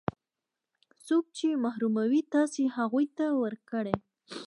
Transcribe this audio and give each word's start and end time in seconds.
څوک 1.07 1.25
چې 1.37 1.47
محروموي 1.63 2.21
تاسې 2.33 2.61
هغو 2.75 3.01
ته 3.17 3.25
ورکړئ. 3.43 3.95